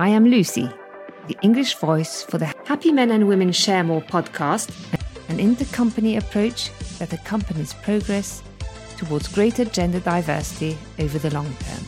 I 0.00 0.08
am 0.08 0.24
Lucy, 0.24 0.66
the 1.26 1.36
English 1.42 1.74
voice 1.74 2.22
for 2.22 2.38
the 2.38 2.46
Happy 2.64 2.90
Men 2.90 3.10
and 3.10 3.28
Women 3.28 3.52
Share 3.52 3.84
More 3.84 4.00
podcast, 4.00 4.70
an 5.28 5.36
intercompany 5.36 6.16
approach 6.16 6.70
that 6.98 7.12
accompanies 7.12 7.74
progress 7.74 8.42
towards 8.96 9.28
greater 9.28 9.66
gender 9.66 10.00
diversity 10.00 10.78
over 10.98 11.18
the 11.18 11.30
long 11.34 11.54
term. 11.54 11.84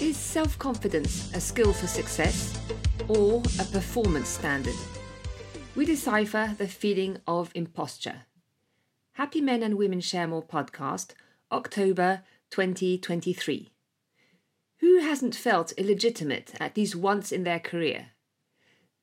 Is 0.00 0.16
self 0.16 0.58
confidence 0.58 1.30
a 1.34 1.40
skill 1.42 1.74
for 1.74 1.86
success 1.86 2.58
or 3.08 3.42
a 3.60 3.64
performance 3.64 4.28
standard? 4.28 4.74
We 5.74 5.84
decipher 5.84 6.54
the 6.56 6.68
feeling 6.68 7.18
of 7.26 7.50
imposture. 7.54 8.22
Happy 9.12 9.40
Men 9.40 9.62
and 9.62 9.76
Women 9.76 10.00
Share 10.00 10.26
More 10.26 10.42
podcast, 10.42 11.12
October 11.52 12.22
2023. 12.50 13.70
Who 14.78 14.98
hasn't 14.98 15.34
felt 15.34 15.72
illegitimate 15.72 16.52
at 16.60 16.76
least 16.76 16.96
once 16.96 17.32
in 17.32 17.44
their 17.44 17.60
career? 17.60 18.08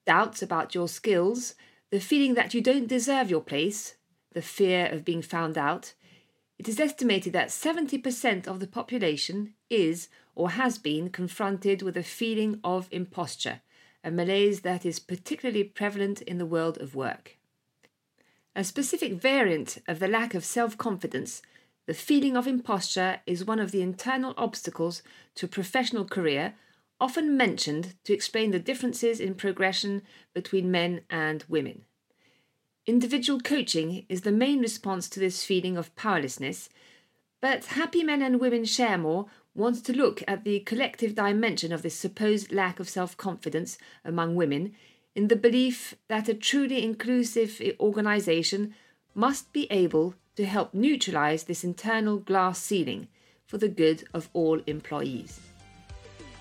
Doubts 0.05 0.41
about 0.41 0.73
your 0.73 0.87
skills, 0.87 1.55
the 1.91 1.99
feeling 1.99 2.33
that 2.35 2.53
you 2.53 2.61
don't 2.61 2.87
deserve 2.87 3.29
your 3.29 3.41
place, 3.41 3.95
the 4.33 4.41
fear 4.41 4.87
of 4.87 5.05
being 5.05 5.21
found 5.21 5.57
out. 5.57 5.93
It 6.57 6.69
is 6.69 6.79
estimated 6.79 7.33
that 7.33 7.49
70% 7.49 8.47
of 8.47 8.59
the 8.59 8.67
population 8.67 9.53
is 9.69 10.07
or 10.35 10.51
has 10.51 10.77
been 10.77 11.09
confronted 11.09 11.81
with 11.81 11.97
a 11.97 12.03
feeling 12.03 12.59
of 12.63 12.87
imposture, 12.91 13.61
a 14.03 14.11
malaise 14.11 14.61
that 14.61 14.85
is 14.85 14.99
particularly 14.99 15.63
prevalent 15.63 16.21
in 16.21 16.37
the 16.37 16.45
world 16.45 16.77
of 16.79 16.95
work. 16.95 17.37
A 18.55 18.63
specific 18.63 19.13
variant 19.13 19.77
of 19.87 19.99
the 19.99 20.07
lack 20.07 20.33
of 20.33 20.43
self 20.43 20.77
confidence, 20.77 21.41
the 21.85 21.93
feeling 21.93 22.35
of 22.35 22.47
imposture 22.47 23.21
is 23.25 23.45
one 23.45 23.59
of 23.59 23.71
the 23.71 23.81
internal 23.81 24.33
obstacles 24.37 25.01
to 25.35 25.45
a 25.45 25.49
professional 25.49 26.05
career, 26.05 26.55
often 26.99 27.35
mentioned 27.35 27.95
to 28.03 28.13
explain 28.13 28.51
the 28.51 28.59
differences 28.59 29.19
in 29.19 29.33
progression 29.33 30.01
between 30.33 30.69
men 30.69 31.01
and 31.09 31.43
women. 31.47 31.83
Individual 32.85 33.39
coaching 33.39 34.05
is 34.09 34.21
the 34.21 34.31
main 34.31 34.59
response 34.59 35.07
to 35.09 35.19
this 35.19 35.43
feeling 35.43 35.77
of 35.77 35.95
powerlessness, 35.95 36.69
but 37.41 37.65
Happy 37.65 38.03
Men 38.03 38.21
and 38.21 38.39
Women 38.39 38.65
Share 38.65 38.97
More 38.97 39.27
wants 39.53 39.81
to 39.81 39.93
look 39.93 40.23
at 40.27 40.43
the 40.43 40.59
collective 40.61 41.15
dimension 41.15 41.71
of 41.71 41.81
this 41.81 41.95
supposed 41.95 42.51
lack 42.51 42.79
of 42.79 42.89
self 42.89 43.17
confidence 43.17 43.77
among 44.05 44.35
women 44.35 44.73
in 45.15 45.27
the 45.27 45.35
belief 45.35 45.95
that 46.07 46.29
a 46.29 46.33
truly 46.33 46.83
inclusive 46.83 47.61
organisation 47.79 48.73
must 49.13 49.51
be 49.51 49.67
able 49.69 50.15
to 50.35 50.45
help 50.45 50.73
neutralise 50.73 51.43
this 51.43 51.63
internal 51.63 52.17
glass 52.17 52.59
ceiling 52.59 53.07
for 53.45 53.57
the 53.57 53.67
good 53.67 54.05
of 54.13 54.29
all 54.33 54.61
employees. 54.67 55.41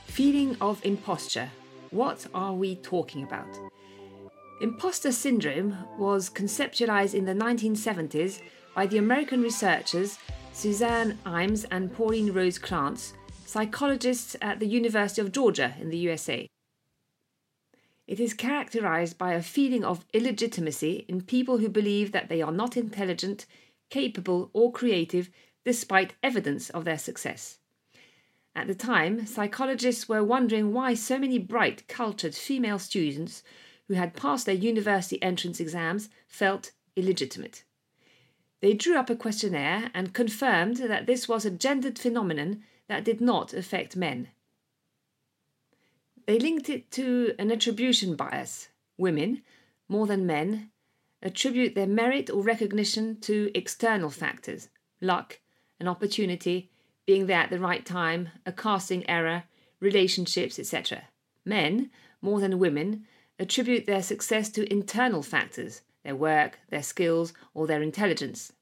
Feeling 0.06 0.56
of 0.61 0.84
imposture. 0.84 1.50
What 1.91 2.27
are 2.33 2.55
we 2.55 2.77
talking 2.77 3.24
about? 3.24 3.48
Imposter 4.61 5.11
syndrome 5.11 5.77
was 5.98 6.30
conceptualized 6.30 7.14
in 7.14 7.24
the 7.24 7.34
1970s 7.34 8.41
by 8.77 8.86
the 8.86 8.98
American 8.98 9.42
researchers 9.42 10.19
Suzanne 10.52 11.18
Imes 11.24 11.64
and 11.70 11.92
Pauline 11.92 12.32
Rose 12.32 12.58
Clance, 12.58 13.12
psychologists 13.46 14.36
at 14.42 14.60
the 14.60 14.66
University 14.66 15.20
of 15.20 15.32
Georgia 15.32 15.74
in 15.80 15.88
the 15.88 15.98
USA. 15.98 16.46
It 18.06 18.20
is 18.20 18.34
characterized 18.34 19.16
by 19.16 19.34
a 19.34 19.42
feeling 19.42 19.84
of 19.84 20.04
illegitimacy 20.12 21.04
in 21.08 21.22
people 21.22 21.58
who 21.58 21.68
believe 21.68 22.12
that 22.12 22.28
they 22.28 22.42
are 22.42 22.52
not 22.52 22.76
intelligent, 22.76 23.46
capable, 23.88 24.50
or 24.52 24.72
creative 24.72 25.30
despite 25.64 26.14
evidence 26.22 26.70
of 26.70 26.84
their 26.84 26.98
success. 26.98 27.58
At 28.55 28.66
the 28.66 28.74
time, 28.74 29.27
psychologists 29.27 30.08
were 30.08 30.24
wondering 30.24 30.72
why 30.72 30.94
so 30.94 31.18
many 31.18 31.39
bright, 31.39 31.86
cultured 31.86 32.34
female 32.34 32.78
students 32.78 33.44
who 33.86 33.94
had 33.94 34.14
passed 34.14 34.46
their 34.46 34.55
university 34.55 35.22
entrance 35.22 35.60
exams 35.60 36.08
felt 36.27 36.72
illegitimate. 36.96 37.64
They 38.60 38.74
drew 38.74 38.96
up 38.96 39.08
a 39.08 39.16
questionnaire 39.16 39.90
and 39.94 40.12
confirmed 40.12 40.76
that 40.78 41.06
this 41.06 41.28
was 41.28 41.44
a 41.44 41.50
gendered 41.50 41.98
phenomenon 41.98 42.62
that 42.88 43.04
did 43.04 43.20
not 43.20 43.54
affect 43.54 43.96
men. 43.96 44.28
They 46.26 46.38
linked 46.38 46.68
it 46.68 46.90
to 46.92 47.34
an 47.38 47.50
attribution 47.50 48.16
bias. 48.16 48.68
Women, 48.98 49.42
more 49.88 50.06
than 50.06 50.26
men, 50.26 50.70
attribute 51.22 51.74
their 51.74 51.86
merit 51.86 52.28
or 52.30 52.42
recognition 52.42 53.18
to 53.20 53.50
external 53.54 54.10
factors 54.10 54.68
luck, 55.00 55.40
an 55.78 55.88
opportunity, 55.88 56.70
being 57.06 57.27
there 57.27 57.40
at 57.40 57.50
the 57.50 57.58
right 57.58 57.84
time, 57.84 58.28
a 58.44 58.52
casting 58.52 59.08
error, 59.08 59.44
relationships, 59.80 60.58
etc. 60.58 61.04
Men, 61.44 61.90
more 62.20 62.40
than 62.40 62.58
women, 62.58 63.06
attribute 63.38 63.86
their 63.86 64.02
success 64.02 64.50
to 64.50 64.70
internal 64.70 65.22
factors 65.22 65.80
their 66.05 66.16
work, 66.16 66.58
their 66.70 66.83
skills, 66.83 67.33
or 67.55 67.66
their 67.66 67.83
intelligence. 67.83 68.52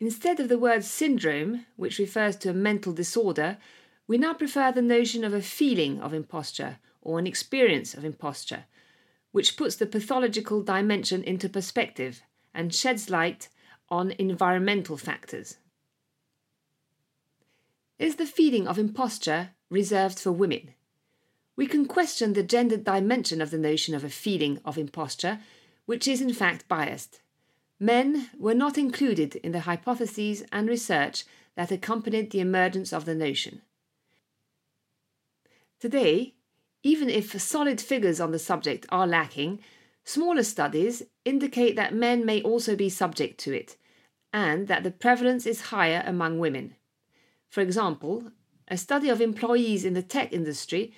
Instead 0.00 0.40
of 0.40 0.48
the 0.48 0.58
word 0.58 0.84
syndrome, 0.84 1.66
which 1.76 1.98
refers 1.98 2.36
to 2.36 2.50
a 2.50 2.54
mental 2.54 2.92
disorder, 2.92 3.58
we 4.06 4.18
now 4.18 4.34
prefer 4.34 4.72
the 4.72 4.82
notion 4.82 5.24
of 5.24 5.32
a 5.32 5.40
feeling 5.40 6.00
of 6.00 6.12
imposture 6.12 6.78
or 7.00 7.18
an 7.18 7.26
experience 7.26 7.94
of 7.94 8.04
imposture, 8.04 8.64
which 9.30 9.56
puts 9.56 9.76
the 9.76 9.86
pathological 9.86 10.62
dimension 10.62 11.22
into 11.22 11.48
perspective 11.48 12.22
and 12.52 12.74
sheds 12.74 13.08
light 13.08 13.48
on 13.88 14.10
environmental 14.12 14.96
factors. 14.96 15.58
Is 17.98 18.16
the 18.16 18.26
feeling 18.26 18.66
of 18.66 18.78
imposture 18.78 19.50
reserved 19.70 20.18
for 20.18 20.32
women? 20.32 20.74
we 21.56 21.66
can 21.66 21.86
question 21.86 22.32
the 22.32 22.42
gendered 22.42 22.84
dimension 22.84 23.40
of 23.40 23.50
the 23.50 23.58
notion 23.58 23.94
of 23.94 24.04
a 24.04 24.10
feeling 24.10 24.58
of 24.64 24.78
imposture, 24.78 25.38
which 25.86 26.06
is 26.08 26.20
in 26.20 26.32
fact 26.32 26.68
biased. 26.68 27.20
Men 27.78 28.30
were 28.38 28.54
not 28.54 28.78
included 28.78 29.36
in 29.36 29.52
the 29.52 29.60
hypotheses 29.60 30.44
and 30.52 30.68
research 30.68 31.24
that 31.56 31.72
accompanied 31.72 32.30
the 32.30 32.40
emergence 32.40 32.92
of 32.92 33.04
the 33.04 33.14
notion. 33.14 33.62
Today, 35.80 36.34
even 36.82 37.08
if 37.08 37.40
solid 37.40 37.80
figures 37.80 38.20
on 38.20 38.30
the 38.30 38.38
subject 38.38 38.86
are 38.90 39.06
lacking, 39.06 39.60
smaller 40.04 40.42
studies 40.42 41.02
indicate 41.24 41.76
that 41.76 41.94
men 41.94 42.24
may 42.24 42.40
also 42.42 42.76
be 42.76 42.88
subject 42.88 43.38
to 43.40 43.52
it, 43.52 43.76
and 44.32 44.68
that 44.68 44.84
the 44.84 44.90
prevalence 44.90 45.46
is 45.46 45.72
higher 45.72 46.02
among 46.06 46.38
women. 46.38 46.76
For 47.48 47.60
example, 47.60 48.30
a 48.68 48.76
study 48.76 49.08
of 49.08 49.20
employees 49.20 49.84
in 49.84 49.94
the 49.94 50.02
tech 50.02 50.32
industry 50.32 50.94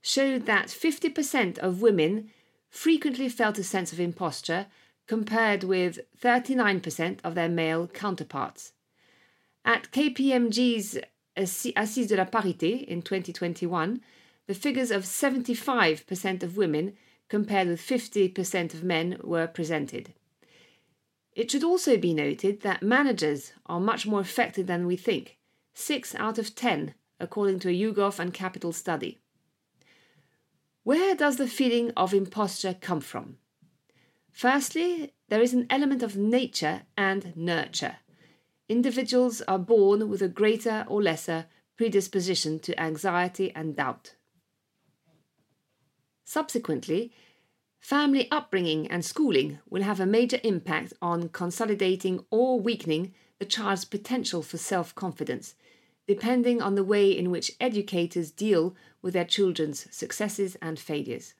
showed 0.00 0.46
that 0.46 0.68
50% 0.68 1.58
of 1.58 1.82
women 1.82 2.30
frequently 2.70 3.28
felt 3.28 3.58
a 3.58 3.64
sense 3.64 3.92
of 3.92 4.00
imposture 4.00 4.66
compared 5.06 5.64
with 5.64 5.98
39% 6.20 7.18
of 7.24 7.34
their 7.34 7.48
male 7.48 7.86
counterparts. 7.88 8.72
At 9.64 9.90
KPMG's 9.90 10.98
Assise 11.36 12.06
de 12.08 12.16
la 12.16 12.24
Parité 12.24 12.84
in 12.84 13.02
2021, 13.02 14.00
the 14.46 14.54
figures 14.54 14.90
of 14.90 15.04
75% 15.04 16.42
of 16.42 16.56
women 16.56 16.94
compared 17.28 17.68
with 17.68 17.80
50% 17.80 18.74
of 18.74 18.82
men 18.82 19.18
were 19.22 19.46
presented. 19.46 20.14
It 21.34 21.50
should 21.50 21.62
also 21.62 21.96
be 21.96 22.14
noted 22.14 22.62
that 22.62 22.82
managers 22.82 23.52
are 23.66 23.78
much 23.78 24.06
more 24.06 24.20
affected 24.20 24.66
than 24.66 24.86
we 24.86 24.96
think, 24.96 25.38
6 25.74 26.14
out 26.16 26.38
of 26.38 26.54
10, 26.54 26.94
according 27.20 27.60
to 27.60 27.68
a 27.68 27.72
YouGov 27.72 28.18
and 28.18 28.34
Capital 28.34 28.72
study. 28.72 29.18
Where 30.88 31.14
does 31.14 31.36
the 31.36 31.46
feeling 31.46 31.90
of 31.98 32.14
imposture 32.14 32.72
come 32.72 33.02
from? 33.02 33.36
Firstly, 34.32 35.12
there 35.28 35.42
is 35.42 35.52
an 35.52 35.66
element 35.68 36.02
of 36.02 36.16
nature 36.16 36.84
and 36.96 37.36
nurture. 37.36 37.96
Individuals 38.70 39.42
are 39.42 39.58
born 39.58 40.08
with 40.08 40.22
a 40.22 40.30
greater 40.30 40.86
or 40.88 41.02
lesser 41.02 41.44
predisposition 41.76 42.58
to 42.60 42.80
anxiety 42.80 43.52
and 43.54 43.76
doubt. 43.76 44.14
Subsequently, 46.24 47.12
family 47.78 48.26
upbringing 48.30 48.90
and 48.90 49.04
schooling 49.04 49.58
will 49.68 49.82
have 49.82 50.00
a 50.00 50.06
major 50.06 50.40
impact 50.42 50.94
on 51.02 51.28
consolidating 51.28 52.24
or 52.30 52.58
weakening 52.58 53.12
the 53.38 53.44
child's 53.44 53.84
potential 53.84 54.40
for 54.40 54.56
self 54.56 54.94
confidence, 54.94 55.54
depending 56.08 56.62
on 56.62 56.74
the 56.74 56.82
way 56.82 57.10
in 57.16 57.30
which 57.30 57.52
educators 57.60 58.30
deal 58.30 58.74
with 59.02 59.12
their 59.12 59.26
children's 59.26 59.86
successes 59.94 60.56
and 60.62 60.78
failures. 60.78 61.34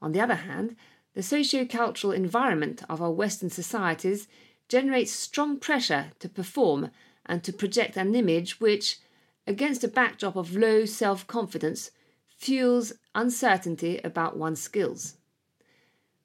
On 0.00 0.12
the 0.12 0.20
other 0.20 0.34
hand, 0.34 0.74
the 1.12 1.22
socio-cultural 1.22 2.12
environment 2.12 2.82
of 2.88 3.02
our 3.02 3.10
Western 3.10 3.50
societies 3.50 4.28
generates 4.68 5.12
strong 5.12 5.58
pressure 5.58 6.12
to 6.18 6.28
perform 6.28 6.90
and 7.26 7.44
to 7.44 7.52
project 7.52 7.98
an 7.98 8.14
image 8.14 8.60
which, 8.60 8.98
against 9.46 9.84
a 9.84 9.88
backdrop 9.88 10.36
of 10.36 10.56
low 10.56 10.86
self 10.86 11.26
confidence, 11.26 11.90
fuels 12.28 12.94
uncertainty 13.14 14.00
about 14.02 14.38
one's 14.38 14.60
skills. 14.60 15.16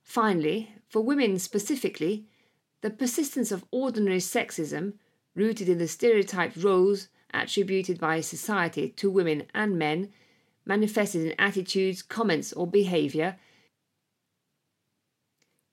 Finally, 0.02 0.74
for 0.88 1.02
women 1.02 1.38
specifically, 1.38 2.26
the 2.80 2.90
persistence 2.90 3.52
of 3.52 3.66
ordinary 3.72 4.18
sexism, 4.20 4.94
rooted 5.36 5.68
in 5.68 5.78
the 5.78 5.88
stereotyped 5.88 6.56
roles 6.58 7.10
attributed 7.34 8.00
by 8.00 8.22
society 8.22 8.90
to 8.90 9.10
women 9.10 9.44
and 9.54 9.78
men, 9.78 10.10
manifested 10.66 11.26
in 11.26 11.40
attitudes, 11.40 12.02
comments, 12.02 12.54
or 12.54 12.68
behavior, 12.68 13.38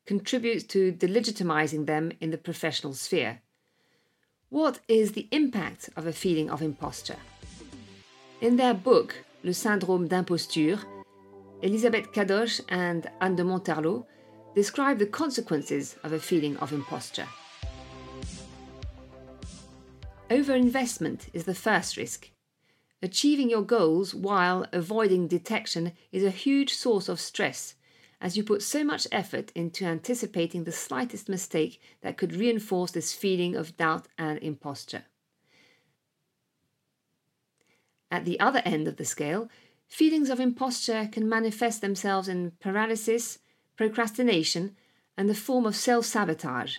contributes 0.07 0.65
to 0.65 0.93
delegitimizing 0.93 1.87
them 1.87 2.13
in 2.21 2.31
the 2.31 2.39
professional 2.39 2.95
sphere. 2.95 3.43
What 4.49 4.81
is 4.89 5.13
the 5.13 5.29
impact 5.31 5.91
of 5.97 6.07
a 6.07 6.13
feeling 6.13 6.49
of 6.49 6.63
imposture? 6.63 7.19
In 8.41 8.57
their 8.57 8.73
book, 8.73 9.15
Le 9.43 9.53
syndrome 9.53 10.09
d'imposture, 10.09 10.79
Elisabeth 11.61 12.13
Cadoche 12.13 12.61
and 12.69 13.11
Anne 13.21 13.37
de 13.37 13.45
Montarlot 13.45 14.07
describe 14.55 14.99
the 14.99 15.07
consequences 15.07 15.97
of 16.03 16.13
a 16.13 16.19
feeling 16.19 16.57
of 16.59 16.73
imposture. 16.73 17.27
Overinvestment 20.31 21.29
is 21.33 21.45
the 21.45 21.55
first 21.55 21.97
risk. 21.97 22.31
Achieving 23.01 23.49
your 23.49 23.63
goals 23.63 24.15
while 24.15 24.67
avoiding 24.73 25.27
detection 25.27 25.93
is 26.13 26.23
a 26.23 26.31
huge 26.31 26.75
source 26.75 27.09
of 27.09 27.19
stress, 27.19 27.77
as 28.21 28.37
you 28.37 28.45
put 28.45 28.63
so 28.63 28.85
much 28.85 29.07
effort 29.11 29.51
into 29.55 29.87
anticipating 29.87 30.65
the 30.65 30.73
slightest 30.73 31.31
mistake 31.31 31.81
that 32.03 32.19
could 32.19 32.35
reinforce 32.35 32.91
this 32.91 33.15
feeling 33.15 33.57
of 33.57 33.77
doubt 33.79 34.07
and 34.19 34.39
imposture. 34.41 35.05
At 38.11 38.27
the 38.27 38.39
other 38.39 38.61
end 38.67 38.87
of 38.87 38.97
the 38.97 39.07
scale, 39.07 39.49
feelings 39.87 40.29
of 40.29 40.41
imposture 40.41 41.09
can 41.11 41.27
manifest 41.27 41.81
themselves 41.81 42.29
in 42.29 42.53
paralysis, 42.61 43.39
procrastination, 43.77 44.77
and 45.17 45.27
the 45.27 45.35
form 45.35 45.65
of 45.65 45.75
self 45.75 46.05
sabotage. 46.05 46.79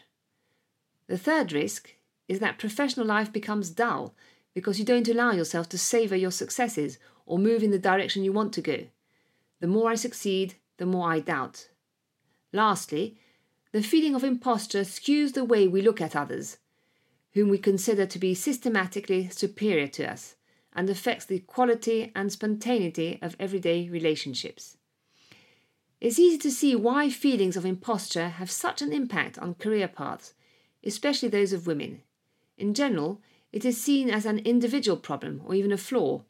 The 1.07 1.17
third 1.17 1.51
risk 1.51 1.95
is 2.29 2.39
that 2.39 2.59
professional 2.59 3.05
life 3.05 3.33
becomes 3.33 3.71
dull 3.71 4.15
because 4.53 4.79
you 4.79 4.85
don't 4.85 5.09
allow 5.09 5.31
yourself 5.31 5.67
to 5.69 5.77
savour 5.77 6.15
your 6.15 6.31
successes 6.31 6.97
or 7.25 7.37
move 7.37 7.63
in 7.63 7.71
the 7.71 7.79
direction 7.79 8.23
you 8.23 8.31
want 8.31 8.53
to 8.53 8.61
go. 8.61 8.85
The 9.59 9.67
more 9.67 9.89
I 9.89 9.95
succeed, 9.95 10.55
the 10.77 10.85
more 10.85 11.11
I 11.11 11.19
doubt. 11.19 11.69
Lastly, 12.53 13.17
the 13.71 13.83
feeling 13.83 14.15
of 14.15 14.23
imposture 14.23 14.81
skews 14.81 15.33
the 15.33 15.43
way 15.43 15.67
we 15.67 15.81
look 15.81 15.99
at 15.99 16.15
others, 16.15 16.57
whom 17.33 17.49
we 17.49 17.57
consider 17.57 18.05
to 18.05 18.19
be 18.19 18.33
systematically 18.33 19.29
superior 19.29 19.87
to 19.87 20.09
us 20.09 20.35
and 20.73 20.89
affects 20.89 21.25
the 21.25 21.39
quality 21.39 22.11
and 22.15 22.31
spontaneity 22.31 23.19
of 23.21 23.35
everyday 23.39 23.89
relationships. 23.89 24.77
It's 25.99 26.19
easy 26.19 26.37
to 26.37 26.51
see 26.51 26.75
why 26.75 27.09
feelings 27.09 27.57
of 27.57 27.65
imposture 27.65 28.29
have 28.29 28.49
such 28.49 28.81
an 28.81 28.93
impact 28.93 29.37
on 29.37 29.55
career 29.55 29.87
paths, 29.87 30.33
especially 30.83 31.29
those 31.29 31.51
of 31.51 31.67
women. 31.67 32.01
In 32.59 32.73
general, 32.73 33.21
it 33.53 33.63
is 33.63 33.81
seen 33.81 34.09
as 34.09 34.25
an 34.25 34.39
individual 34.39 34.97
problem 34.97 35.41
or 35.45 35.55
even 35.55 35.71
a 35.71 35.77
flaw. 35.77 36.23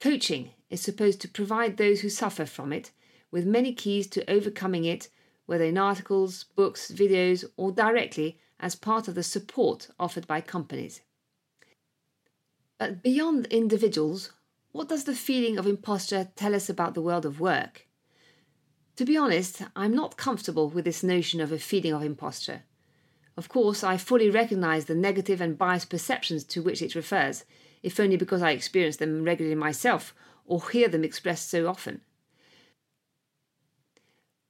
Coaching 0.00 0.50
is 0.70 0.80
supposed 0.80 1.20
to 1.22 1.28
provide 1.28 1.76
those 1.76 2.00
who 2.00 2.08
suffer 2.08 2.46
from 2.46 2.72
it 2.72 2.92
with 3.32 3.44
many 3.44 3.74
keys 3.74 4.06
to 4.06 4.30
overcoming 4.30 4.84
it, 4.84 5.08
whether 5.46 5.64
in 5.64 5.76
articles, 5.76 6.44
books, 6.54 6.92
videos, 6.92 7.44
or 7.56 7.72
directly 7.72 8.38
as 8.60 8.76
part 8.76 9.08
of 9.08 9.16
the 9.16 9.24
support 9.24 9.88
offered 9.98 10.28
by 10.28 10.40
companies. 10.40 11.02
But 12.78 13.02
beyond 13.02 13.46
individuals, 13.46 14.32
what 14.70 14.88
does 14.88 15.02
the 15.02 15.16
feeling 15.16 15.58
of 15.58 15.66
imposture 15.66 16.28
tell 16.36 16.54
us 16.54 16.68
about 16.68 16.94
the 16.94 17.02
world 17.02 17.26
of 17.26 17.40
work? 17.40 17.88
To 18.96 19.04
be 19.04 19.16
honest, 19.16 19.62
I'm 19.74 19.94
not 19.94 20.16
comfortable 20.16 20.70
with 20.70 20.84
this 20.84 21.02
notion 21.02 21.40
of 21.40 21.50
a 21.50 21.58
feeling 21.58 21.92
of 21.92 22.04
imposture. 22.04 22.62
Of 23.36 23.48
course, 23.48 23.84
I 23.84 23.98
fully 23.98 24.30
recognize 24.30 24.86
the 24.86 24.94
negative 24.94 25.40
and 25.40 25.58
biased 25.58 25.90
perceptions 25.90 26.42
to 26.44 26.62
which 26.62 26.80
it 26.80 26.94
refers, 26.94 27.44
if 27.82 28.00
only 28.00 28.16
because 28.16 28.42
I 28.42 28.52
experience 28.52 28.96
them 28.96 29.24
regularly 29.24 29.54
myself 29.54 30.14
or 30.46 30.70
hear 30.70 30.88
them 30.88 31.04
expressed 31.04 31.50
so 31.50 31.68
often. 31.68 32.00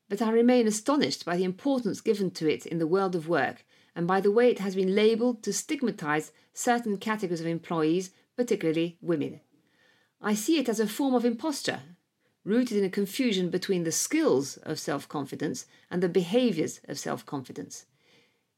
But 0.08 0.22
I 0.22 0.30
remain 0.30 0.68
astonished 0.68 1.24
by 1.24 1.36
the 1.36 1.44
importance 1.44 2.00
given 2.00 2.30
to 2.32 2.48
it 2.48 2.64
in 2.64 2.78
the 2.78 2.86
world 2.86 3.16
of 3.16 3.28
work 3.28 3.64
and 3.96 4.06
by 4.06 4.20
the 4.20 4.30
way 4.30 4.50
it 4.50 4.60
has 4.60 4.76
been 4.76 4.94
labelled 4.94 5.42
to 5.42 5.52
stigmatise 5.52 6.30
certain 6.52 6.98
categories 6.98 7.40
of 7.40 7.46
employees, 7.46 8.10
particularly 8.36 8.98
women. 9.00 9.40
I 10.20 10.34
see 10.34 10.58
it 10.58 10.68
as 10.68 10.78
a 10.78 10.86
form 10.86 11.14
of 11.14 11.24
imposture, 11.24 11.80
rooted 12.44 12.76
in 12.76 12.84
a 12.84 12.90
confusion 12.90 13.50
between 13.50 13.84
the 13.84 13.92
skills 13.92 14.58
of 14.58 14.78
self 14.78 15.08
confidence 15.08 15.66
and 15.90 16.02
the 16.02 16.08
behaviours 16.08 16.80
of 16.86 16.98
self 16.98 17.26
confidence. 17.26 17.86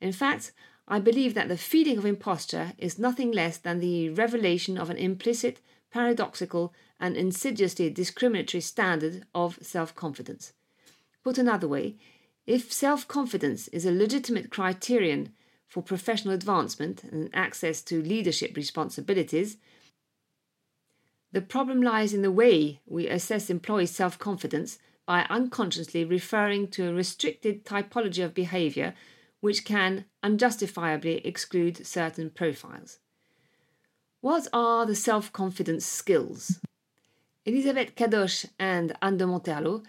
In 0.00 0.12
fact, 0.12 0.52
I 0.86 0.98
believe 0.98 1.34
that 1.34 1.48
the 1.48 1.58
feeling 1.58 1.98
of 1.98 2.06
imposture 2.06 2.72
is 2.78 2.98
nothing 2.98 3.30
less 3.30 3.58
than 3.58 3.78
the 3.78 4.10
revelation 4.10 4.78
of 4.78 4.88
an 4.90 4.96
implicit, 4.96 5.60
paradoxical, 5.90 6.72
and 6.98 7.16
insidiously 7.16 7.90
discriminatory 7.90 8.60
standard 8.60 9.24
of 9.34 9.58
self 9.60 9.94
confidence. 9.94 10.52
Put 11.22 11.38
another 11.38 11.68
way, 11.68 11.96
if 12.46 12.72
self 12.72 13.06
confidence 13.06 13.68
is 13.68 13.84
a 13.84 13.92
legitimate 13.92 14.50
criterion 14.50 15.34
for 15.66 15.82
professional 15.82 16.32
advancement 16.32 17.04
and 17.04 17.28
access 17.34 17.82
to 17.82 18.02
leadership 18.02 18.56
responsibilities, 18.56 19.58
the 21.30 21.42
problem 21.42 21.82
lies 21.82 22.14
in 22.14 22.22
the 22.22 22.32
way 22.32 22.80
we 22.86 23.06
assess 23.06 23.50
employees' 23.50 23.90
self 23.90 24.18
confidence 24.18 24.78
by 25.04 25.26
unconsciously 25.28 26.04
referring 26.04 26.68
to 26.68 26.88
a 26.88 26.94
restricted 26.94 27.66
typology 27.66 28.24
of 28.24 28.32
behaviour 28.32 28.94
which 29.40 29.64
can 29.64 30.04
unjustifiably 30.22 31.24
exclude 31.26 31.86
certain 31.86 32.30
profiles. 32.30 32.98
What 34.20 34.48
are 34.52 34.84
the 34.84 34.96
self 34.96 35.32
confidence 35.32 35.86
skills? 35.86 36.60
Elisabeth 37.44 37.94
Cadoche 37.94 38.46
and 38.58 38.92
Anne 39.00 39.16
de 39.16 39.24
Montarlot 39.24 39.84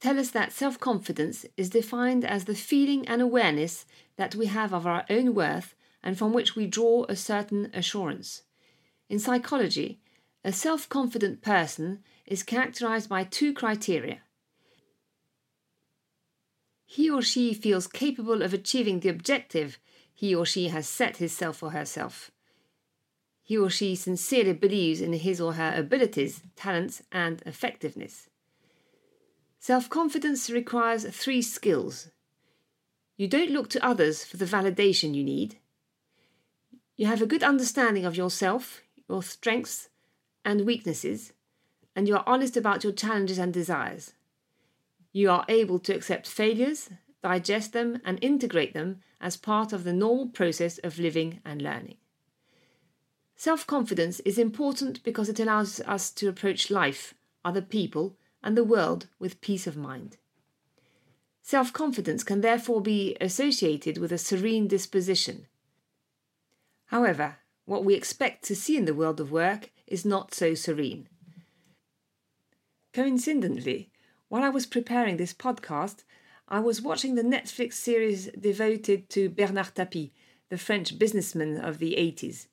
tell 0.00 0.18
us 0.18 0.30
that 0.30 0.52
self 0.52 0.78
confidence 0.78 1.44
is 1.56 1.70
defined 1.70 2.24
as 2.24 2.44
the 2.44 2.54
feeling 2.54 3.06
and 3.08 3.20
awareness 3.20 3.84
that 4.16 4.34
we 4.34 4.46
have 4.46 4.72
of 4.72 4.86
our 4.86 5.04
own 5.10 5.34
worth 5.34 5.74
and 6.02 6.16
from 6.16 6.32
which 6.32 6.56
we 6.56 6.66
draw 6.66 7.04
a 7.08 7.16
certain 7.16 7.70
assurance. 7.74 8.42
In 9.08 9.18
psychology, 9.18 10.00
a 10.44 10.52
self 10.52 10.88
confident 10.88 11.42
person 11.42 12.02
is 12.26 12.42
characterized 12.42 13.08
by 13.08 13.24
two 13.24 13.52
criteria. 13.52 14.20
He 16.94 17.08
or 17.08 17.22
she 17.22 17.54
feels 17.54 17.86
capable 17.86 18.42
of 18.42 18.52
achieving 18.52 19.00
the 19.00 19.08
objective 19.08 19.78
he 20.12 20.34
or 20.34 20.44
she 20.44 20.68
has 20.68 20.86
set 20.86 21.16
himself 21.16 21.62
or 21.62 21.70
herself. 21.70 22.30
He 23.42 23.56
or 23.56 23.70
she 23.70 23.96
sincerely 23.96 24.52
believes 24.52 25.00
in 25.00 25.14
his 25.14 25.40
or 25.40 25.54
her 25.54 25.72
abilities, 25.74 26.42
talents, 26.54 27.00
and 27.10 27.42
effectiveness. 27.46 28.28
Self 29.58 29.88
confidence 29.88 30.50
requires 30.50 31.06
three 31.06 31.40
skills. 31.40 32.10
You 33.16 33.26
don't 33.26 33.52
look 33.52 33.70
to 33.70 33.82
others 33.82 34.22
for 34.22 34.36
the 34.36 34.44
validation 34.44 35.14
you 35.14 35.24
need. 35.24 35.56
You 36.98 37.06
have 37.06 37.22
a 37.22 37.26
good 37.32 37.42
understanding 37.42 38.04
of 38.04 38.18
yourself, 38.18 38.82
your 39.08 39.22
strengths 39.22 39.88
and 40.44 40.66
weaknesses, 40.66 41.32
and 41.96 42.06
you 42.06 42.16
are 42.16 42.24
honest 42.26 42.54
about 42.54 42.84
your 42.84 42.92
challenges 42.92 43.38
and 43.38 43.50
desires. 43.50 44.12
You 45.12 45.30
are 45.30 45.44
able 45.48 45.78
to 45.80 45.94
accept 45.94 46.26
failures, 46.26 46.90
digest 47.22 47.72
them, 47.72 48.00
and 48.04 48.18
integrate 48.22 48.72
them 48.72 49.00
as 49.20 49.36
part 49.36 49.72
of 49.72 49.84
the 49.84 49.92
normal 49.92 50.28
process 50.28 50.78
of 50.78 50.98
living 50.98 51.40
and 51.44 51.60
learning. 51.62 51.98
Self 53.36 53.66
confidence 53.66 54.20
is 54.20 54.38
important 54.38 55.02
because 55.02 55.28
it 55.28 55.40
allows 55.40 55.80
us 55.80 56.10
to 56.12 56.28
approach 56.28 56.70
life, 56.70 57.14
other 57.44 57.62
people, 57.62 58.16
and 58.42 58.56
the 58.56 58.64
world 58.64 59.08
with 59.18 59.40
peace 59.40 59.66
of 59.66 59.76
mind. 59.76 60.16
Self 61.42 61.72
confidence 61.72 62.24
can 62.24 62.40
therefore 62.40 62.80
be 62.80 63.16
associated 63.20 63.98
with 63.98 64.12
a 64.12 64.18
serene 64.18 64.68
disposition. 64.68 65.46
However, 66.86 67.36
what 67.64 67.84
we 67.84 67.94
expect 67.94 68.44
to 68.44 68.56
see 68.56 68.76
in 68.76 68.84
the 68.84 68.94
world 68.94 69.20
of 69.20 69.32
work 69.32 69.70
is 69.86 70.04
not 70.04 70.34
so 70.34 70.54
serene. 70.54 71.08
Coincidentally, 72.92 73.91
while 74.32 74.44
I 74.44 74.48
was 74.48 74.64
preparing 74.64 75.18
this 75.18 75.34
podcast, 75.34 76.04
I 76.48 76.58
was 76.58 76.80
watching 76.80 77.16
the 77.16 77.22
Netflix 77.22 77.74
series 77.74 78.30
devoted 78.30 79.10
to 79.10 79.28
Bernard 79.28 79.74
Tapie, 79.74 80.10
the 80.48 80.56
French 80.56 80.98
businessman 80.98 81.58
of 81.58 81.76
the 81.76 81.96
80s. 81.98 82.46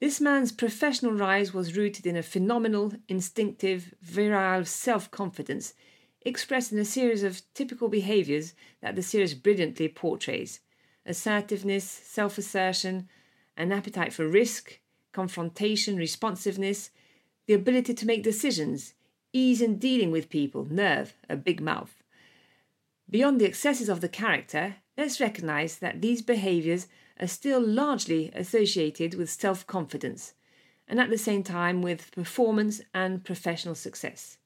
This 0.00 0.20
man's 0.20 0.52
professional 0.52 1.10
rise 1.10 1.52
was 1.52 1.76
rooted 1.76 2.06
in 2.06 2.16
a 2.16 2.22
phenomenal, 2.22 2.92
instinctive, 3.08 3.92
virile 4.02 4.64
self 4.64 5.10
confidence 5.10 5.74
expressed 6.24 6.70
in 6.70 6.78
a 6.78 6.84
series 6.84 7.24
of 7.24 7.42
typical 7.54 7.88
behaviors 7.88 8.54
that 8.80 8.94
the 8.94 9.02
series 9.02 9.34
brilliantly 9.34 9.88
portrays 9.88 10.60
assertiveness, 11.04 11.82
self 11.82 12.38
assertion, 12.38 13.08
an 13.56 13.72
appetite 13.72 14.12
for 14.12 14.28
risk, 14.28 14.78
confrontation, 15.12 15.96
responsiveness, 15.96 16.90
the 17.48 17.54
ability 17.54 17.94
to 17.94 18.06
make 18.06 18.22
decisions, 18.22 18.94
ease 19.34 19.60
in 19.60 19.76
dealing 19.76 20.10
with 20.10 20.30
people, 20.30 20.66
nerve, 20.70 21.14
a 21.28 21.36
big 21.36 21.60
mouth. 21.60 22.02
Beyond 23.10 23.38
the 23.40 23.44
excesses 23.44 23.90
of 23.90 24.00
the 24.00 24.08
character, 24.08 24.76
let's 24.96 25.20
recognize 25.20 25.78
that 25.78 26.00
these 26.00 26.22
behaviors 26.22 26.86
are 27.20 27.26
still 27.26 27.60
largely 27.60 28.30
associated 28.34 29.14
with 29.14 29.28
self 29.28 29.66
confidence 29.66 30.32
and 30.88 31.00
at 31.00 31.10
the 31.10 31.18
same 31.18 31.42
time 31.42 31.82
with 31.82 32.12
performance 32.12 32.80
and 32.92 33.24
professional 33.24 33.74
success. 33.74 34.38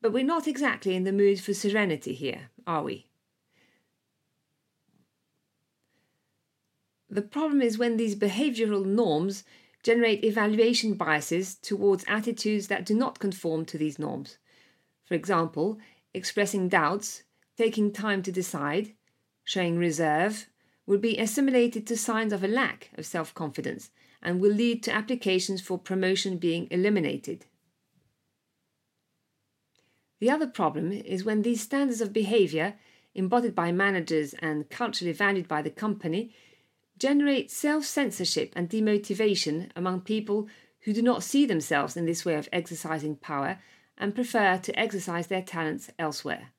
But 0.00 0.12
we're 0.12 0.24
not 0.24 0.46
exactly 0.46 0.94
in 0.94 1.04
the 1.04 1.12
mood 1.12 1.40
for 1.40 1.54
serenity 1.54 2.14
here, 2.14 2.50
are 2.66 2.82
we? 2.82 3.06
The 7.08 7.22
problem 7.22 7.62
is 7.62 7.78
when 7.78 7.96
these 7.96 8.16
behavioral 8.16 8.84
norms 8.84 9.44
generate 9.84 10.24
evaluation 10.24 10.94
biases 10.94 11.54
towards 11.54 12.04
attitudes 12.08 12.66
that 12.68 12.86
do 12.86 12.94
not 12.94 13.20
conform 13.20 13.64
to 13.66 13.78
these 13.78 13.98
norms. 13.98 14.38
For 15.04 15.14
example, 15.14 15.78
expressing 16.14 16.68
doubts, 16.68 17.22
taking 17.56 17.92
time 17.92 18.22
to 18.22 18.32
decide, 18.32 18.94
showing 19.44 19.78
reserve, 19.78 20.48
will 20.86 20.98
be 20.98 21.18
assimilated 21.18 21.86
to 21.86 21.96
signs 21.96 22.32
of 22.32 22.42
a 22.42 22.48
lack 22.48 22.90
of 22.96 23.06
self 23.06 23.34
confidence 23.34 23.90
and 24.22 24.40
will 24.40 24.52
lead 24.52 24.82
to 24.82 24.92
applications 24.92 25.60
for 25.60 25.78
promotion 25.78 26.38
being 26.38 26.66
eliminated. 26.70 27.44
The 30.18 30.30
other 30.30 30.46
problem 30.46 30.92
is 30.92 31.24
when 31.24 31.42
these 31.42 31.60
standards 31.60 32.00
of 32.00 32.12
behavior, 32.12 32.76
embodied 33.14 33.54
by 33.54 33.70
managers 33.70 34.34
and 34.38 34.70
culturally 34.70 35.12
valued 35.12 35.46
by 35.46 35.60
the 35.60 35.70
company, 35.70 36.34
generate 36.98 37.50
self 37.50 37.84
censorship 37.84 38.52
and 38.56 38.68
demotivation 38.68 39.70
among 39.74 40.00
people 40.02 40.48
who 40.82 40.92
do 40.92 41.02
not 41.02 41.22
see 41.22 41.46
themselves 41.46 41.96
in 41.96 42.06
this 42.06 42.24
way 42.24 42.34
of 42.34 42.48
exercising 42.52 43.16
power 43.16 43.58
and 43.96 44.14
prefer 44.14 44.58
to 44.58 44.78
exercise 44.78 45.28
their 45.28 45.42
talents 45.42 45.90
elsewhere. 45.98 46.50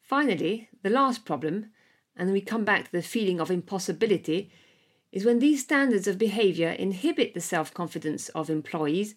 Finally, 0.00 0.68
the 0.82 0.90
last 0.90 1.24
problem, 1.24 1.70
and 2.16 2.32
we 2.32 2.40
come 2.40 2.64
back 2.64 2.86
to 2.86 2.92
the 2.92 3.02
feeling 3.02 3.40
of 3.40 3.50
impossibility, 3.50 4.50
is 5.12 5.24
when 5.24 5.38
these 5.38 5.62
standards 5.62 6.06
of 6.06 6.18
behavior 6.18 6.70
inhibit 6.70 7.34
the 7.34 7.40
self 7.40 7.72
confidence 7.74 8.28
of 8.30 8.50
employees 8.50 9.14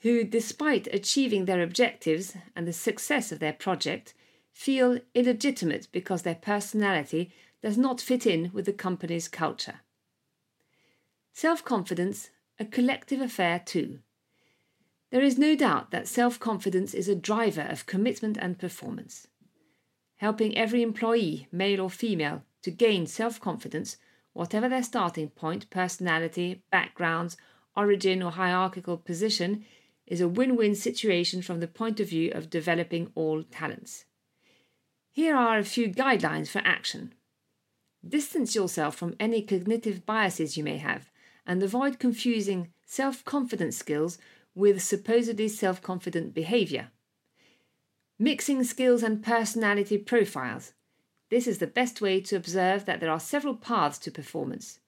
who, 0.00 0.22
despite 0.22 0.86
achieving 0.92 1.44
their 1.44 1.62
objectives 1.62 2.36
and 2.54 2.66
the 2.66 2.72
success 2.72 3.32
of 3.32 3.40
their 3.40 3.52
project, 3.52 4.14
feel 4.52 4.98
illegitimate 5.14 5.88
because 5.92 6.22
their 6.22 6.34
personality 6.34 7.32
does 7.62 7.76
not 7.76 8.00
fit 8.00 8.26
in 8.26 8.50
with 8.52 8.66
the 8.66 8.72
company's 8.72 9.28
culture. 9.28 9.80
Self 11.32 11.64
confidence, 11.64 12.30
a 12.58 12.64
collective 12.64 13.20
affair 13.20 13.60
too. 13.64 14.00
There 15.10 15.22
is 15.22 15.38
no 15.38 15.56
doubt 15.56 15.90
that 15.90 16.08
self 16.08 16.38
confidence 16.38 16.94
is 16.94 17.08
a 17.08 17.14
driver 17.14 17.66
of 17.70 17.86
commitment 17.86 18.36
and 18.36 18.58
performance. 18.58 19.28
Helping 20.16 20.56
every 20.58 20.82
employee, 20.82 21.48
male 21.52 21.80
or 21.80 21.90
female, 21.90 22.42
to 22.62 22.70
gain 22.70 23.06
self 23.06 23.40
confidence, 23.40 23.96
whatever 24.32 24.68
their 24.68 24.82
starting 24.82 25.30
point, 25.30 25.70
personality, 25.70 26.62
backgrounds, 26.70 27.36
origin, 27.76 28.22
or 28.22 28.32
hierarchical 28.32 28.96
position, 28.96 29.64
is 30.06 30.20
a 30.20 30.28
win 30.28 30.56
win 30.56 30.74
situation 30.74 31.40
from 31.40 31.60
the 31.60 31.68
point 31.68 32.00
of 32.00 32.08
view 32.08 32.30
of 32.32 32.50
developing 32.50 33.10
all 33.14 33.42
talents. 33.42 34.04
Here 35.10 35.36
are 35.36 35.58
a 35.58 35.64
few 35.64 35.88
guidelines 35.88 36.48
for 36.48 36.60
action. 36.64 37.14
Distance 38.06 38.54
yourself 38.54 38.96
from 38.96 39.16
any 39.18 39.42
cognitive 39.42 40.06
biases 40.06 40.56
you 40.56 40.64
may 40.64 40.78
have 40.78 41.10
and 41.46 41.62
avoid 41.62 41.98
confusing 41.98 42.72
self 42.86 43.24
confidence 43.24 43.76
skills 43.76 44.18
with 44.54 44.82
supposedly 44.82 45.48
self 45.48 45.82
confident 45.82 46.34
behavior. 46.34 46.90
Mixing 48.18 48.64
skills 48.64 49.02
and 49.02 49.22
personality 49.22 49.98
profiles. 49.98 50.72
This 51.30 51.46
is 51.46 51.58
the 51.58 51.66
best 51.66 52.00
way 52.00 52.20
to 52.22 52.36
observe 52.36 52.84
that 52.84 53.00
there 53.00 53.10
are 53.10 53.20
several 53.20 53.54
paths 53.54 53.98
to 53.98 54.10
performance. 54.10 54.80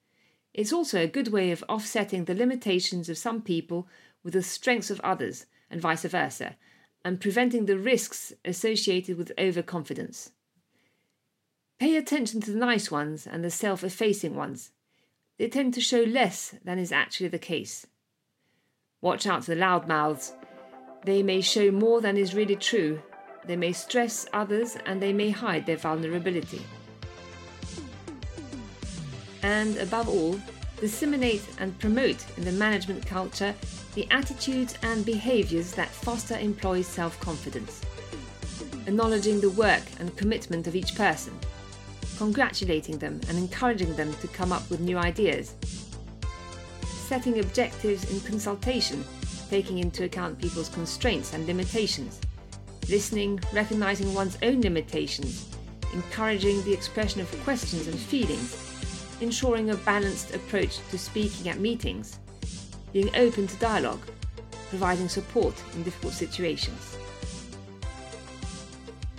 It's 0.52 0.72
also 0.72 1.00
a 1.00 1.06
good 1.06 1.28
way 1.28 1.50
of 1.50 1.64
offsetting 1.68 2.24
the 2.24 2.34
limitations 2.34 3.08
of 3.08 3.18
some 3.18 3.42
people 3.42 3.86
with 4.22 4.34
the 4.34 4.42
strengths 4.42 4.90
of 4.90 5.00
others, 5.00 5.46
and 5.70 5.80
vice 5.80 6.04
versa, 6.04 6.56
and 7.04 7.20
preventing 7.20 7.66
the 7.66 7.78
risks 7.78 8.32
associated 8.44 9.16
with 9.16 9.32
overconfidence. 9.38 10.32
Pay 11.80 11.96
attention 11.96 12.42
to 12.42 12.50
the 12.50 12.58
nice 12.58 12.90
ones 12.90 13.26
and 13.26 13.42
the 13.42 13.50
self 13.50 13.82
effacing 13.82 14.36
ones. 14.36 14.70
They 15.38 15.48
tend 15.48 15.72
to 15.72 15.80
show 15.80 16.02
less 16.02 16.54
than 16.62 16.78
is 16.78 16.92
actually 16.92 17.28
the 17.28 17.38
case. 17.38 17.86
Watch 19.00 19.26
out 19.26 19.46
for 19.46 19.54
the 19.54 19.60
loudmouths. 19.62 20.32
They 21.06 21.22
may 21.22 21.40
show 21.40 21.70
more 21.70 22.02
than 22.02 22.18
is 22.18 22.34
really 22.34 22.56
true. 22.56 23.00
They 23.46 23.56
may 23.56 23.72
stress 23.72 24.26
others 24.34 24.76
and 24.84 25.00
they 25.00 25.14
may 25.14 25.30
hide 25.30 25.64
their 25.64 25.78
vulnerability. 25.78 26.60
And 29.42 29.78
above 29.78 30.10
all, 30.10 30.38
disseminate 30.80 31.48
and 31.60 31.78
promote 31.78 32.26
in 32.36 32.44
the 32.44 32.52
management 32.52 33.06
culture 33.06 33.54
the 33.94 34.06
attitudes 34.10 34.76
and 34.82 35.06
behaviours 35.06 35.72
that 35.76 35.88
foster 35.88 36.36
employees' 36.36 36.88
self 36.88 37.18
confidence, 37.20 37.80
acknowledging 38.86 39.40
the 39.40 39.48
work 39.48 39.84
and 39.98 40.14
commitment 40.18 40.66
of 40.66 40.76
each 40.76 40.94
person 40.94 41.32
congratulating 42.20 42.98
them 42.98 43.18
and 43.28 43.38
encouraging 43.38 43.96
them 43.96 44.12
to 44.20 44.28
come 44.28 44.52
up 44.52 44.68
with 44.68 44.78
new 44.78 44.98
ideas. 44.98 45.56
Setting 46.84 47.40
objectives 47.40 48.12
in 48.12 48.20
consultation, 48.20 49.02
taking 49.48 49.78
into 49.78 50.04
account 50.04 50.38
people's 50.38 50.68
constraints 50.68 51.32
and 51.32 51.46
limitations. 51.46 52.20
Listening, 52.90 53.40
recognizing 53.54 54.12
one's 54.12 54.36
own 54.42 54.60
limitations, 54.60 55.48
encouraging 55.94 56.62
the 56.64 56.74
expression 56.74 57.22
of 57.22 57.42
questions 57.42 57.86
and 57.86 57.98
feelings, 57.98 58.54
ensuring 59.22 59.70
a 59.70 59.76
balanced 59.76 60.34
approach 60.34 60.78
to 60.90 60.98
speaking 60.98 61.48
at 61.48 61.58
meetings, 61.58 62.18
being 62.92 63.08
open 63.16 63.46
to 63.46 63.56
dialogue, 63.56 64.02
providing 64.68 65.08
support 65.08 65.54
in 65.74 65.82
difficult 65.84 66.12
situations. 66.12 66.98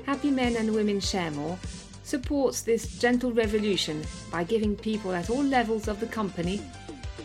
Happy 0.06 0.30
Men 0.30 0.56
and 0.56 0.76
Women 0.76 1.00
Share 1.00 1.32
More 1.32 1.58
supports 2.04 2.62
this 2.62 3.00
gentle 3.00 3.32
revolution 3.32 4.04
by 4.32 4.44
giving 4.44 4.76
people 4.76 5.14
at 5.14 5.30
all 5.30 5.44
levels 5.44 5.88
of 5.88 6.00
the 6.00 6.08
company 6.08 6.60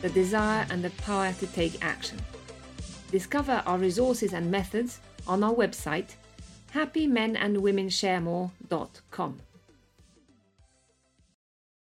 the 0.03 0.11
desire 0.11 0.67
and 0.71 0.85
the 0.85 0.91
power 1.03 1.33
to 1.33 1.47
take 1.49 1.83
action. 1.85 2.19
Discover 3.11 3.63
our 3.67 3.79
resources 3.79 4.33
and 4.35 4.51
methods 4.51 5.01
on 5.27 5.43
our 5.43 5.55
website 5.55 6.17
happymenandwomensharemore.com. 6.75 9.41